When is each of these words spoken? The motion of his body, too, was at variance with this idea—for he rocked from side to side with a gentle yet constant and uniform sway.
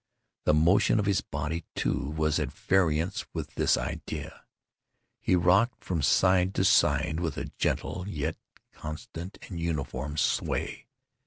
The 0.45 0.55
motion 0.55 0.97
of 0.97 1.05
his 1.05 1.21
body, 1.21 1.63
too, 1.75 2.09
was 2.17 2.39
at 2.39 2.51
variance 2.51 3.23
with 3.35 3.53
this 3.53 3.77
idea—for 3.77 4.33
he 5.19 5.35
rocked 5.35 5.83
from 5.83 6.01
side 6.01 6.55
to 6.55 6.63
side 6.65 7.19
with 7.19 7.37
a 7.37 7.51
gentle 7.59 8.05
yet 8.07 8.37
constant 8.73 9.37
and 9.47 9.59
uniform 9.59 10.17
sway. 10.17 10.87